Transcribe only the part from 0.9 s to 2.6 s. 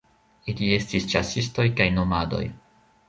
ĉasistoj kaj nomadoj.